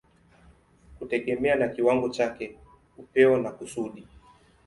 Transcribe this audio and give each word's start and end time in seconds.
kutegemea 0.99 1.55
na 1.55 1.67
kiwango 1.67 2.09
chake, 2.09 2.57
upeo 2.97 3.37
na 3.37 3.51
kusudi. 3.51 4.07